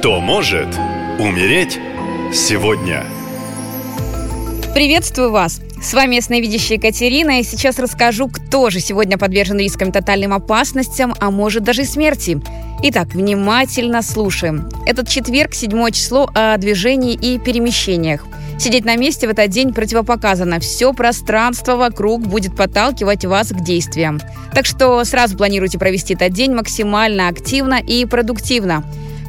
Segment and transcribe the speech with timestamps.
[0.00, 0.68] Кто может
[1.18, 1.78] умереть
[2.32, 3.04] сегодня?
[4.72, 5.60] Приветствую вас!
[5.82, 11.30] С вами ясновидящая Екатерина, и сейчас расскажу, кто же сегодня подвержен рискам тотальным опасностям, а
[11.30, 12.40] может даже смерти.
[12.82, 14.70] Итак, внимательно слушаем.
[14.86, 18.24] Этот четверг, седьмое число, о движении и перемещениях.
[18.58, 20.60] Сидеть на месте в этот день противопоказано.
[20.60, 24.18] Все пространство вокруг будет подталкивать вас к действиям.
[24.54, 28.82] Так что сразу планируйте провести этот день максимально активно и продуктивно.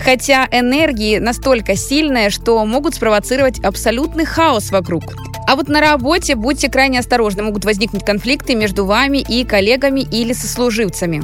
[0.04, 5.04] Хотя энергии настолько сильные, что могут спровоцировать абсолютный хаос вокруг.
[5.47, 10.33] А вот на работе будьте крайне осторожны, могут возникнуть конфликты между вами и коллегами или
[10.33, 11.21] сослуживцами.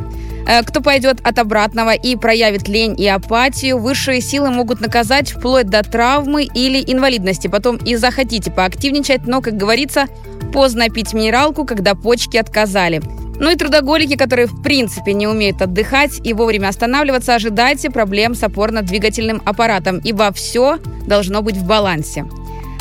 [0.48, 5.68] Э, кто пойдет от обратного и проявит лень и апатию, высшие силы могут наказать вплоть
[5.68, 7.48] до травмы или инвалидности.
[7.48, 10.06] Потом и захотите поактивничать, но, как говорится,
[10.54, 13.02] поздно пить минералку, когда почки отказали.
[13.40, 18.44] Ну и трудоголики, которые в принципе не умеют отдыхать и вовремя останавливаться, ожидайте проблем с
[18.44, 22.26] опорно-двигательным аппаратом, ибо все должно быть в балансе.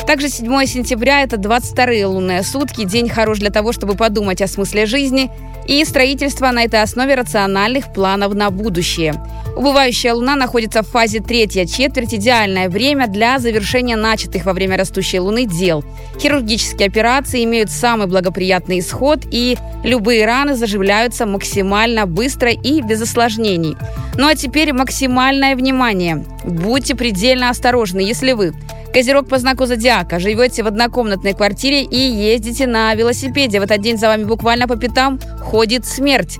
[0.07, 4.85] Также 7 сентября– это 22-е лунные сутки, день хорош для того, чтобы подумать о смысле
[4.85, 5.29] жизни
[5.67, 9.15] и строительство на этой основе рациональных планов на будущее.
[9.57, 15.19] Убывающая Луна находится в фазе третья четверть, идеальное время для завершения начатых во время растущей
[15.19, 15.83] Луны дел.
[16.21, 23.75] Хирургические операции имеют самый благоприятный исход, и любые раны заживляются максимально быстро и без осложнений.
[24.15, 26.23] Ну а теперь максимальное внимание.
[26.45, 28.53] Будьте предельно осторожны, если вы
[28.93, 30.19] Козерог по знаку зодиака.
[30.19, 33.59] Живете в однокомнатной квартире и ездите на велосипеде.
[33.59, 36.37] В этот день за вами буквально по пятам ходит смерть.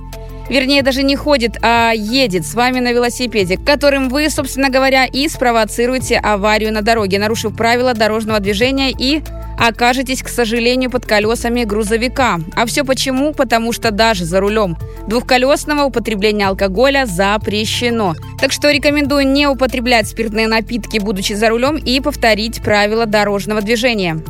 [0.48, 5.28] Вернее, даже не ходит, а едет с вами на велосипеде, которым вы, собственно говоря, и
[5.28, 9.22] спровоцируете аварию на дороге, нарушив правила дорожного движения и
[9.58, 12.40] окажетесь, к сожалению, под колесами грузовика.
[12.54, 13.32] А все почему?
[13.34, 18.14] Потому что даже за рулем двухколесного употребление алкоголя запрещено.
[18.40, 24.22] Так что рекомендую не употреблять спиртные напитки, будучи за рулем, и повторить правила дорожного движения.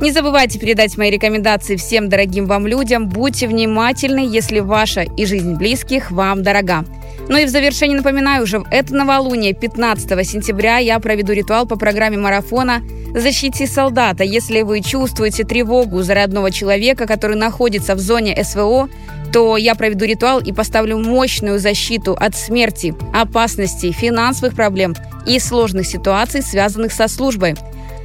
[0.00, 3.08] Не забывайте передать мои рекомендации всем дорогим вам людям.
[3.08, 6.84] Будьте внимательны, если ваша и жизнь близких вам дорога.
[7.28, 11.76] Ну и в завершении напоминаю, уже в это новолуние 15 сентября я проведу ритуал по
[11.76, 12.82] программе марафона
[13.14, 14.24] «Защити солдата».
[14.24, 18.88] Если вы чувствуете тревогу за родного человека, который находится в зоне СВО,
[19.32, 24.94] то я проведу ритуал и поставлю мощную защиту от смерти, опасностей, финансовых проблем
[25.26, 27.54] и сложных ситуаций, связанных со службой.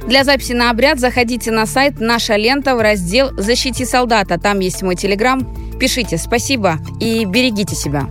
[0.06, 4.38] Для записи на обряд заходите на сайт «Наша лента» в раздел «Защити солдата».
[4.38, 5.46] Там есть мой телеграм.
[5.78, 8.06] Пишите «Спасибо» и берегите себя.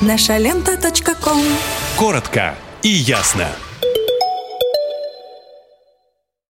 [0.00, 0.78] Наша лента.
[1.96, 3.46] Коротко и ясно.